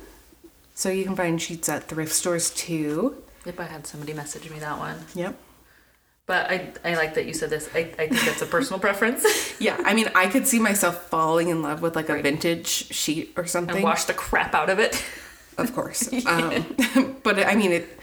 [0.76, 3.22] so you can find sheets at thrift stores too.
[3.46, 4.98] If I had somebody message me that one.
[5.16, 5.36] Yep.
[6.28, 7.68] But I, I like that you said this.
[7.74, 9.26] I, I think that's a personal preference.
[9.62, 12.24] Yeah, I mean, I could see myself falling in love with like a Right.
[12.24, 13.76] vintage sheet or something.
[13.76, 15.04] and wash the crap out of it.
[15.60, 16.10] of course.
[16.26, 18.00] Um, but I mean, it.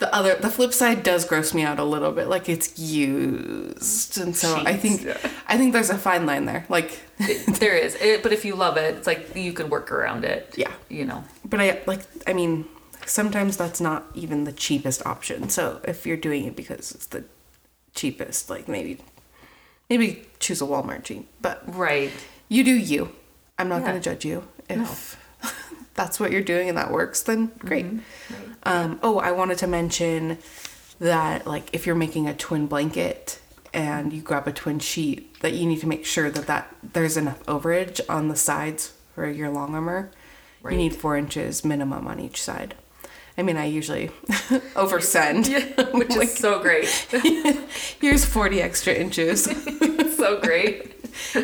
[0.00, 2.26] The other, the flip side does gross me out a little bit.
[2.28, 5.16] Like it's used, and so I think, yeah.
[5.46, 6.64] I think there's a fine line there.
[6.68, 7.94] Like, It- there is.
[7.96, 10.54] It, but if you love it, it's like you can work around it.
[10.56, 10.72] Yeah.
[10.88, 11.24] You know.
[11.44, 12.64] but I like, I mean,
[13.06, 15.48] sometimes that's not even the cheapest option.
[15.50, 17.24] So if you're doing it because it's the
[17.94, 18.98] cheapest, like maybe,
[19.90, 22.10] maybe choose a Walmart jean But Right.
[22.48, 23.12] you do you.
[23.58, 23.88] I'm not Yeah.
[23.88, 25.18] going to judge you if
[25.94, 27.20] that's what you're doing and that works.
[27.22, 27.84] Then great.
[27.84, 28.49] Mm-hmm.
[28.64, 30.38] Um, oh, I wanted to mention
[30.98, 33.40] that like if you're making a twin blanket
[33.72, 37.16] and you grab a twin sheet, that you need to make sure that that there's
[37.16, 40.10] enough overage on the sides for your long armor.
[40.62, 40.72] Right.
[40.72, 42.74] You need four inches minimum on each side.
[43.38, 44.08] I mean, I usually
[44.74, 45.48] oversend.
[45.94, 46.86] Which Like- is so great.
[48.00, 49.44] Here's 40 extra inches.
[50.16, 50.96] so great.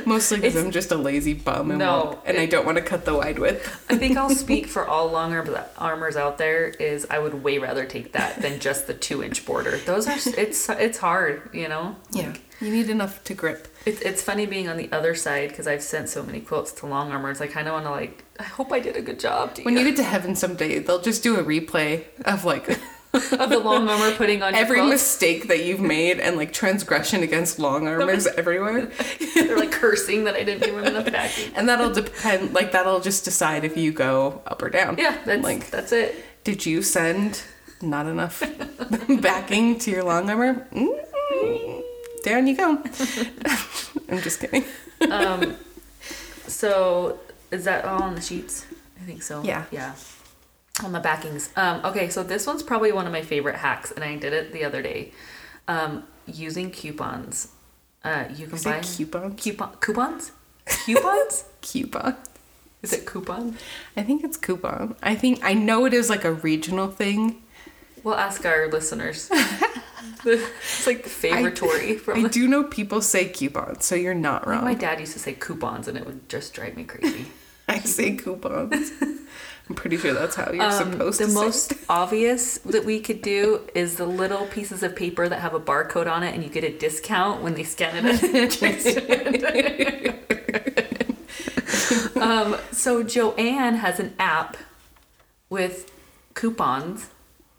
[0.07, 3.05] Mostly because I'm just a lazy bum and, No, and I don't want to cut
[3.05, 3.85] the wide width.
[3.91, 5.35] I think I'll speak for all long
[5.77, 6.69] armors out there.
[6.69, 9.77] Is I would way rather take that than just the two inch border.
[9.79, 11.97] Those are it's it's hard, you know.
[12.13, 13.69] Yeah, you need enough to grip.
[13.85, 16.87] It's it's funny being on the other side because I've sent so many quilts to
[16.87, 17.41] long armors.
[17.41, 18.25] I kind of want to like.
[18.39, 19.55] I hope I did a good job.
[19.55, 22.69] To When you get to heaven someday, they'll just do a replay of like
[23.13, 27.59] of the long armor putting on every mistake that you've made and like transgression against
[27.59, 28.91] long armors everywhere.
[29.35, 31.55] They're like cursing that I didn't give them enough backing.
[31.55, 34.97] And that'll depend, like, that'll just decide if you go up or down.
[34.99, 36.15] Yeah, that's Like- that's it.
[36.45, 37.43] Did you send
[37.81, 38.43] not enough
[39.21, 40.67] backing to your long armor?
[40.73, 41.83] Mm,
[42.27, 42.83] Down you go.
[44.09, 44.65] I'm just kidding.
[45.13, 45.55] Um,
[46.49, 47.21] so
[47.53, 48.67] is that all on the sheets?
[49.01, 49.45] I think so.
[49.45, 49.65] Yeah.
[49.71, 49.95] Yeah.
[50.83, 51.51] On the backings.
[51.55, 54.53] Um, okay, so this one's probably one of my favorite hacks, and I did it
[54.53, 55.13] the other day.
[55.69, 57.53] Um, using coupons.
[58.03, 59.37] Uh, you can Is buy it coupon?
[59.37, 60.33] coupon coupons.
[60.65, 61.45] Coupons?
[61.63, 62.17] Coupon.
[62.83, 63.57] Is it coupon?
[63.97, 64.97] I think it's coupon.
[65.01, 67.41] I think I know it is like a regional thing.
[68.03, 69.31] We'll ask our listeners.
[70.27, 74.47] it's like the favoritory from I the do know people say coupons, so you're not
[74.47, 74.65] wrong.
[74.65, 77.27] My dad used to say coupons, and it would just drive me crazy.
[77.69, 78.93] I say coupons.
[79.69, 81.77] I'm pretty sure that's how you're Um, supposed the to The most say.
[81.89, 86.07] obvious that we could do is the little pieces of paper that have a barcode
[86.11, 89.27] on it, and you get a discount when they scan it.
[92.17, 94.57] um, so Joann has an app
[95.49, 95.91] with
[96.35, 97.09] coupons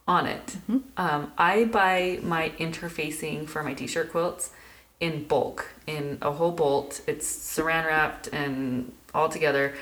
[0.08, 0.46] on it.
[0.48, 0.78] Mm-hmm.
[0.98, 4.52] Um, I buy my interfacing for my t-shirt quilts
[5.00, 7.02] in bulk, in a whole bolt.
[7.08, 9.74] It's saran wrapped and all together,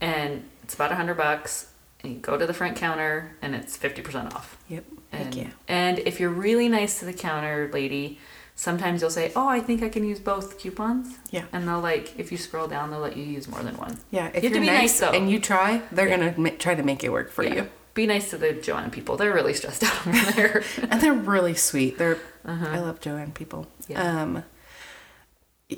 [0.00, 1.66] and it's about a hundred bucks.
[2.02, 4.56] And you go to the front counter, and it's fifty percent off.
[4.68, 4.84] Yep.
[5.12, 5.48] And, yeah.
[5.66, 8.18] and if you're really nice to the counter lady,
[8.54, 11.44] sometimes you'll say, "Oh, I think I can use both coupons." Yeah.
[11.52, 13.98] And they'll like, if you scroll down, they'll let you use more than one.
[14.10, 14.28] Yeah.
[14.28, 15.10] If You have to you're be nice, nice, though.
[15.10, 17.54] and you try, they're gonna ma- try to make it work for Yeah.
[17.54, 17.68] you.
[18.00, 19.18] Be nice to the Joanna people.
[19.18, 20.62] They're really stressed out over there.
[20.88, 21.98] And they're really sweet.
[21.98, 22.66] They're Uh-huh.
[22.66, 23.66] I love Joann people.
[23.88, 24.22] Yeah.
[24.22, 24.42] Um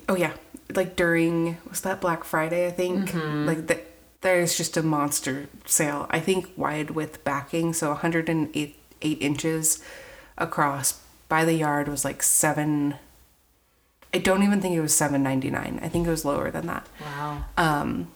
[0.08, 0.34] Oh yeah.
[0.72, 3.10] Like during was that Black Friday, I think?
[3.10, 3.46] Mm-hmm.
[3.46, 3.80] Like the,
[4.20, 6.06] there's just a monster sale.
[6.10, 9.82] I think wide width backing, so 108 eight inches
[10.38, 12.94] across by the yard was like seven
[14.14, 15.80] I don't even think it was seven ninety nine.
[15.82, 16.86] I think it was lower than that.
[17.00, 17.44] wow.
[17.56, 18.12] Um,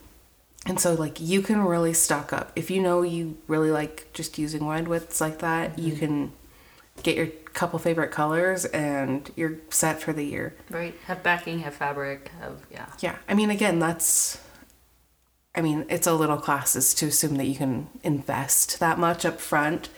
[0.67, 4.39] and so like you can really stock up if you know you really like just
[4.39, 5.79] using wide widths like that.
[5.79, 5.99] You mm-hmm.
[5.99, 6.33] can
[7.03, 10.55] get your couple favorite colors and you're set for the year.
[10.71, 10.95] Right.
[11.07, 11.61] Have backing.
[11.61, 12.31] Have fabric.
[12.41, 12.87] Have yeah.
[13.01, 14.43] Yeah, I mean again that's.
[15.55, 19.41] I mean it's a little classes to assume that you can invest that much up
[19.41, 19.89] front.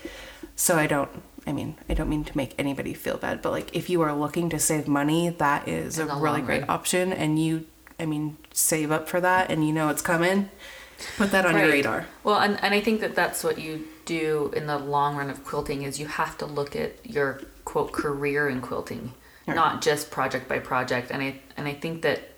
[0.55, 1.11] So I don't.
[1.47, 4.15] I mean I don't mean to make anybody feel bad, but like if you are
[4.15, 7.67] looking to save money, that is In a really great option, and you.
[7.99, 10.51] I mean save up for that, and you know it's coming.
[11.17, 12.07] Put that on your radar.
[12.25, 15.45] Well, and, and I think that that's what you do in the long run of
[15.45, 19.13] quilting is you have to look at your quote career in quilting,
[19.47, 19.55] Right.
[19.55, 21.11] not just project by project.
[21.11, 22.31] And I and I think that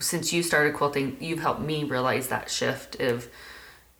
[0.00, 3.28] since you started quilting, you've helped me realize that shift of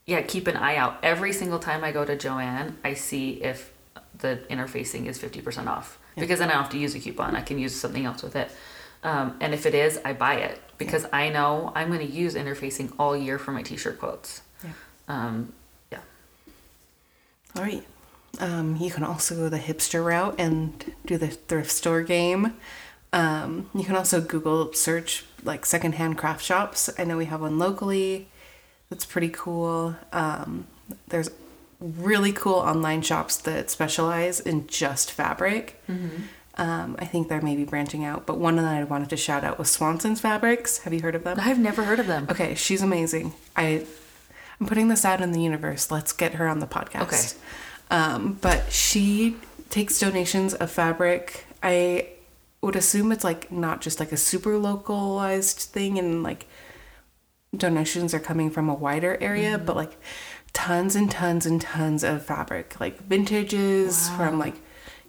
[0.07, 0.99] yeah, keep an eye out.
[1.03, 3.73] Every single time I go to Joann, I see if
[4.19, 5.99] the interfacing is 50% off.
[6.17, 7.37] Because then I don't have to use a coupon.
[7.37, 8.51] I can use something else with it.
[9.05, 12.35] Um, and if it is, I buy it because I know I'm going to use
[12.35, 14.43] interfacing all year for my t-shirt quotes.
[14.65, 14.71] Yeah.
[15.09, 15.53] Um,
[15.93, 16.01] yeah.
[17.57, 17.85] All right.
[18.41, 22.55] Um, you can also go the hipster route and do the thrift store game.
[23.13, 26.91] Um, you can also Google search like secondhand craft shops.
[26.99, 28.29] I know we have one locally
[28.91, 29.97] that's pretty cool.
[30.13, 30.67] Um,
[31.09, 31.31] there's
[31.81, 35.83] really cool online shops that specialize in just fabric.
[36.59, 39.59] Um, I think they're maybe branching out, but one that I wanted to shout out
[39.59, 40.79] was Swanson's Fabrics.
[40.79, 41.39] Have you heard of them?
[41.41, 42.27] I've never heard of them.
[42.29, 43.33] Okay, she's amazing.
[43.57, 43.87] I
[44.61, 45.91] I'm putting this out in the universe.
[45.91, 47.03] Let's get her on the podcast.
[47.03, 47.45] Okay.
[47.91, 49.37] Um, but she
[49.71, 51.47] takes donations of fabric.
[51.63, 52.09] I
[52.61, 56.47] would assume it's like not just like a super localized thing and like
[57.57, 59.97] donations are coming from a wider area, but like
[60.53, 64.57] tons and tons and tons of fabric, like vintages from like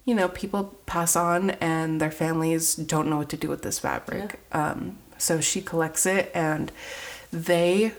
[0.04, 3.78] you know people pass on and their families don't know what to do with this
[3.78, 4.40] fabric.
[4.52, 6.72] Um, so she collects it and
[7.32, 7.92] they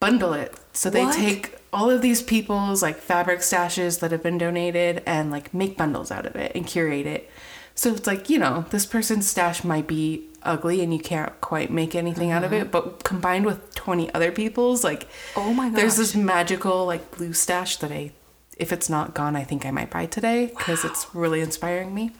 [0.00, 0.54] bundle it.
[0.72, 1.14] So they What?
[1.16, 5.76] take all of these people's like fabric stashes that have been donated and like make
[5.76, 7.30] bundles out of it and curate it.
[7.74, 11.70] So it's like, you know, this person's stash might be ugly and you can't quite
[11.70, 15.78] make anything out of it, but combined with 20 other people's, like, Oh my god,
[15.78, 18.12] there's this magical like blue stash that I,
[18.58, 22.12] if it's not gone, I think I might buy today because it's really inspiring me.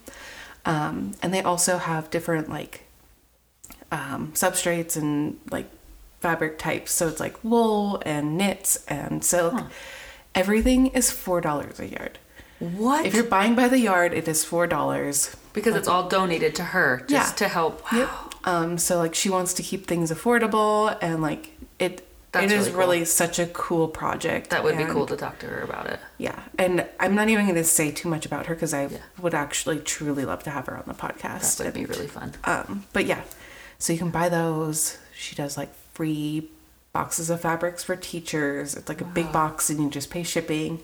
[0.65, 2.85] Um, and they also have different like
[3.91, 5.67] um, substrates and like
[6.21, 6.93] fabric types.
[6.93, 9.61] So it's like wool and knits and silk.
[10.35, 12.19] Everything is four dollars a yard.
[12.59, 13.05] What?
[13.05, 15.35] If you're buying by the yard, it is four dollars.
[15.53, 17.47] because it's all donated to her just Yeah.
[17.47, 17.83] to help.
[17.93, 18.09] Yep.
[18.45, 22.07] Um, so like she wants to keep things affordable and like it.
[22.33, 22.81] That's it is really cool.
[22.81, 24.51] really such a cool project.
[24.51, 26.01] That would be cool to talk to her about it.
[26.19, 28.99] Yeah, and I'm not even going to say too much about her because I Yeah.
[29.21, 31.59] would actually truly love to have her on the podcast.
[31.59, 32.33] That would be really fun.
[32.45, 33.21] Um, but yeah,
[33.79, 34.97] so you can buy those.
[35.15, 36.49] She does like free
[36.95, 38.75] boxes of fabrics for teachers.
[38.75, 40.79] It's like a big box, and you just pay shipping.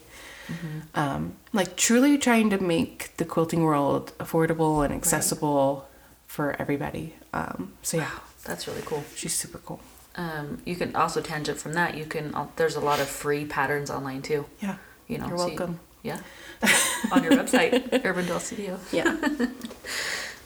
[0.48, 0.78] Mm-hmm.
[1.00, 5.88] Um, like truly trying to make the quilting world affordable and accessible
[6.26, 7.14] for everybody.
[7.32, 8.10] Um, so yeah,
[8.44, 9.04] That's really cool.
[9.14, 9.80] she's super cool.
[10.18, 11.96] Um, you can also tangent from that.
[11.96, 12.34] You can.
[12.34, 14.44] Uh, there's a lot of free patterns online too.
[14.60, 14.76] Yeah,
[15.06, 15.80] You know, you're so you- welcome.
[16.02, 16.18] yeah,
[17.12, 18.78] on your website, Urban Dwell Studio.
[18.92, 19.16] Yeah,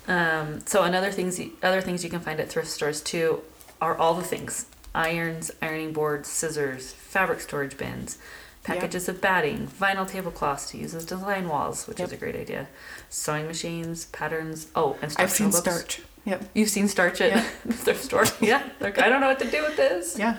[0.09, 3.41] Um, so another things, other things you can find at thrift stores too,
[3.81, 8.19] are all the things: irons, ironing boards, scissors, fabric storage bins,
[8.65, 12.67] packages of batting, vinyl tablecloths to use as design walls, which is a great idea.
[13.11, 14.67] Sewing machines, patterns.
[14.75, 15.61] Oh, I've seen books.
[15.61, 16.03] starch.
[16.25, 16.45] Yep.
[16.55, 17.45] You've seen starch at Yeah.
[17.67, 18.25] the thrift store.
[18.41, 20.17] Yeah, like I don't know what to do with this.
[20.19, 20.39] Yeah.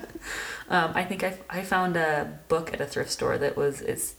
[0.69, 4.15] Um, I think I, I found a book at a thrift store that was it's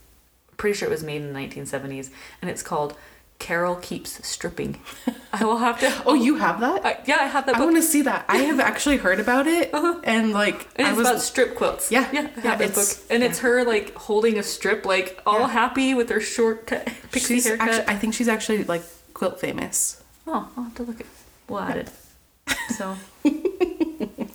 [0.56, 2.10] pretty sure it was made in the 1970s
[2.42, 2.96] and it's called
[3.38, 4.78] Carol Keeps Stripping.
[5.32, 6.02] I will have to.
[6.06, 6.84] Oh, you have that?
[6.86, 8.24] I, yeah, I have that I want to see that.
[8.28, 9.70] I have actually heard about it,
[10.04, 11.90] and like and I it's was about strip quilts.
[11.90, 14.84] Yeah, yeah, I yeah, have this it's- book, and it's her like holding a strip,
[14.86, 15.48] like all Yeah.
[15.48, 17.68] happy with her short cut pixie she's haircut.
[17.68, 18.82] actually, I think she's actually like
[19.14, 20.02] quilt famous.
[20.28, 21.06] oh, I'll have to look at.
[21.48, 21.90] We'll add it.
[22.76, 22.96] So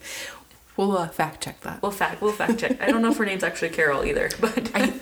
[0.78, 1.82] We'll uh, fact check that.
[1.82, 2.82] we'll fact we'll fact check.
[2.82, 4.94] I don't know if her name's actually Carol either, but I,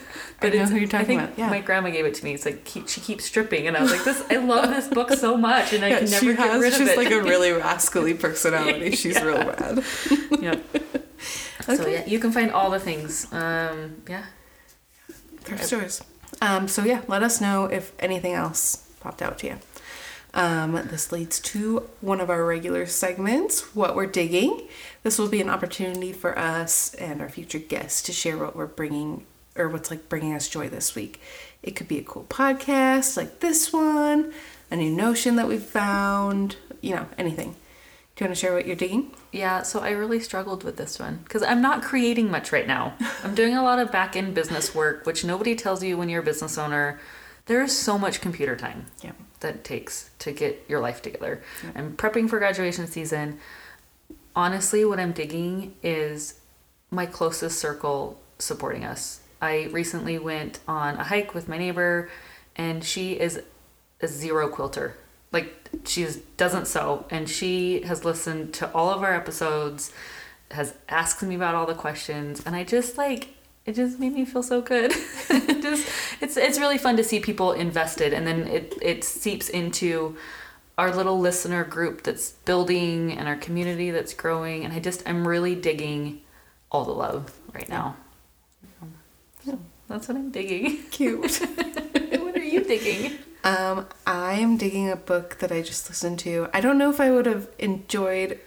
[0.42, 1.38] But I know who you're talking I think about.
[1.38, 1.50] Yeah.
[1.52, 2.34] my grandma gave it to me.
[2.34, 5.12] It's like keep, she keeps stripping, and I was like, "This, I love this book
[5.12, 7.12] so much, and I yeah, can never she get has rid of just it." like
[7.12, 8.92] a really rascally personality.
[8.96, 9.84] She's real bad.
[10.42, 10.56] yeah.
[11.62, 13.32] So yeah, you can find all the things.
[13.32, 14.26] Um, yeah,
[15.42, 16.02] Thrift stores.
[16.42, 19.58] Um, so yeah, let us know if anything else popped out to you.
[20.38, 24.68] Um, this leads to one of our regular segments, What We're Digging.
[25.02, 28.68] This will be an opportunity for us and our future guests to share what we're
[28.68, 31.20] bringing or what's like bringing us joy this week.
[31.64, 34.32] It could be a cool podcast like this one,
[34.70, 37.56] a new notion that we've found, you know, anything.
[38.16, 39.16] Do you want to share what you're digging?
[39.32, 39.64] yeah.
[39.64, 42.94] So I really struggled with this one because I'm not creating much right now.
[43.24, 46.22] I'm doing a lot of back end business work, which nobody tells you when you're
[46.22, 47.00] a business owner.
[47.48, 48.86] There's so much computer time.
[49.02, 49.14] Yeah.
[49.40, 51.42] That it takes to get your life together.
[51.76, 53.40] I'm prepping for graduation season.
[54.36, 56.40] Honestly, what I'm digging is
[56.92, 59.22] my closest circle supporting us.
[59.42, 62.10] I recently went on a hike with my neighbor,
[62.56, 63.42] and she is
[64.02, 64.98] a zero quilter.
[65.32, 65.54] Like
[65.86, 69.92] she is, doesn't sew, and she has listened to all of our episodes,
[70.52, 73.37] has asked me about all the questions, and I just like
[73.68, 74.94] it just made me feel so good.
[75.30, 75.88] It just
[76.22, 80.16] it's it's really fun to see people invested, and then it it seeps into
[80.78, 85.28] our little listener group that's building and our community that's growing, and I just I'm
[85.28, 86.22] really digging
[86.72, 87.98] all the love right now.
[89.46, 90.84] So that's what I'm digging.
[90.92, 91.40] Cute.
[92.22, 93.18] what are you digging?
[93.44, 96.50] Um, I am digging a book that I just listened to.
[96.54, 98.40] I don't know if I would have enjoyed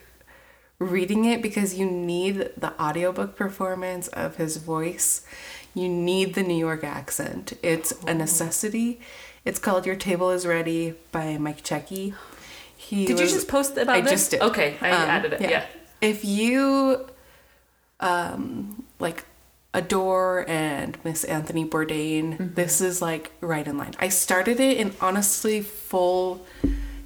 [0.85, 5.23] reading it because you need the audiobook performance of his voice.
[5.75, 7.53] You need the New York accent.
[7.63, 8.99] It's a necessity.
[9.45, 12.15] It's called Your Table is Ready by Mike Cecchi.
[12.77, 14.11] He Did you just post about I this?
[14.11, 14.41] just did.
[14.41, 15.43] Okay, I Um, added it.
[15.43, 15.67] Yeah.
[16.01, 17.07] If you
[18.01, 19.27] um like
[19.75, 22.55] adore and miss Anthony Bourdain, Mm-hmm.
[22.55, 23.93] this is like right in line.
[24.01, 26.45] I started it and honestly full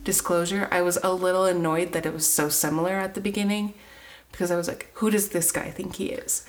[0.04, 3.74] disclosure, I was a little annoyed that it was so similar at the beginning
[4.30, 6.44] because I was like, who does this guy think he is?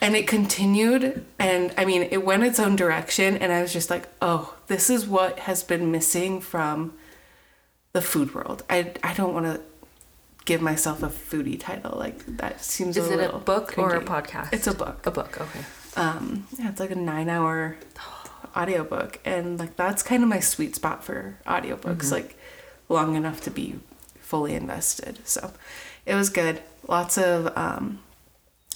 [0.00, 3.90] And it continued and I mean, it went its own direction and I was just
[3.90, 6.92] like, oh, this is what has been missing from
[7.92, 8.62] the food world.
[8.68, 9.60] I I don't want to
[10.44, 13.94] give myself a foodie title like that seems Is a it little a book or
[13.94, 14.52] a podcast?
[14.52, 15.06] It's a book.
[15.06, 15.40] A book.
[15.40, 15.60] Okay.
[15.96, 17.76] Um, yeah, it's like a nine hour
[18.56, 22.36] audiobook and like that's kind of my sweet spot for audiobooks, like
[22.88, 23.74] long enough to be
[24.20, 25.18] fully invested.
[25.24, 25.52] So
[26.06, 26.62] it was good.
[26.86, 28.00] Lots of um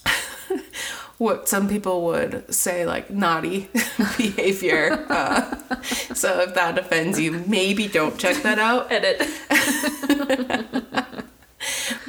[1.18, 3.68] what some people would say like naughty
[4.18, 5.06] behavior.
[5.08, 5.56] Uh,
[6.14, 8.90] so if that offends you, maybe don't check that out.
[8.92, 9.22] Edit.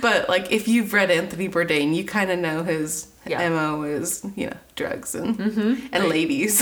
[0.01, 3.47] But like if you've read Anthony Bourdain, you kind of know his Yeah.
[3.49, 5.88] mo is you know drugs and Mm-hmm.
[5.93, 6.61] and ladies.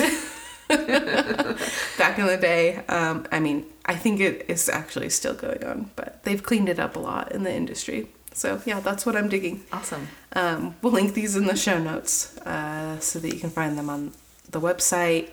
[1.97, 5.89] Back in the day, um, I mean, I think it is actually still going on,
[5.95, 8.07] but they've cleaned it up a lot in the industry.
[8.33, 9.63] So yeah, that's what I'm digging.
[9.73, 10.07] Awesome.
[10.33, 13.89] Um, we'll link these in the show notes uh, so that you can find them
[13.89, 14.13] on
[14.49, 15.31] the website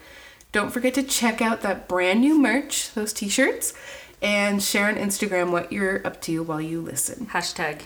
[0.50, 3.72] Don't forget to check out that brand new merch, those t shirts,
[4.20, 7.26] and share on Instagram what you're up to while you listen.
[7.26, 7.82] Hashtag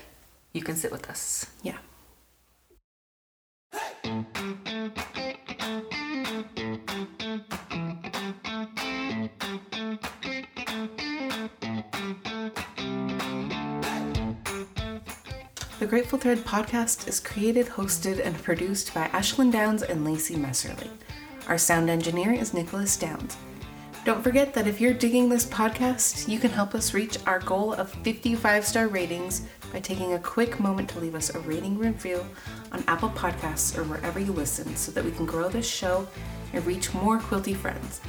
[0.51, 1.45] you can sit with us.
[1.61, 1.77] Yeah.
[15.91, 20.89] Grateful Thread podcast is created, hosted, and produced by Ashlyn Downs and Lacey Messerly.
[21.49, 23.35] Our sound engineer is Nicholas Downs.
[24.05, 27.73] Don't forget that if you're digging this podcast, you can help us reach our goal
[27.73, 29.41] of 55 star ratings
[29.73, 32.25] by taking a quick moment to leave us a rating review
[32.71, 36.07] on Apple Podcasts or wherever you listen so that we can grow this show
[36.53, 37.99] and reach more quilty friends.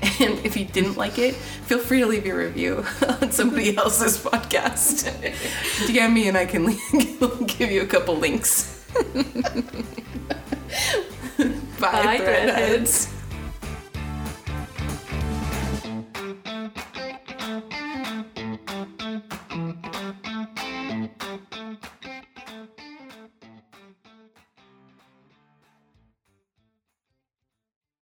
[0.20, 2.84] And if you didn't like it, feel free to leave your review
[3.20, 5.04] on somebody else's podcast.
[5.86, 6.66] DM me and I can
[7.46, 8.84] give you a couple links.
[8.94, 9.04] Bye,
[11.80, 13.14] Bye, threadheads.